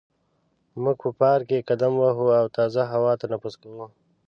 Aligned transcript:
موږ 0.83 0.97
په 1.03 1.09
پارک 1.19 1.45
کې 1.49 1.65
قدم 1.69 1.93
وهو 1.97 2.27
او 2.39 2.45
تازه 2.57 2.83
هوا 2.91 3.13
تنفس 3.21 3.53
کوو. 3.61 3.85